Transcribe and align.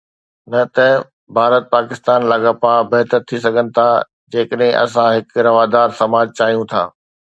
نه 0.51 0.61
ته 0.75 0.87
ڀارت 1.35 1.63
پاڪستان 1.75 2.19
لاڳاپا 2.31 2.73
بهتر 2.91 3.19
ٿي 3.27 3.37
سگهن 3.45 3.65
ٿا 3.75 3.87
جيڪڏهن 4.33 4.77
اسان 4.83 5.09
هڪ 5.17 5.27
روادار 5.51 5.87
سماج 6.05 6.27
چاهيون 6.39 6.65
ٿا. 6.75 6.83